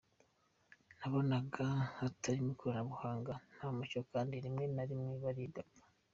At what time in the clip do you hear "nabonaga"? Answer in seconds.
0.97-1.65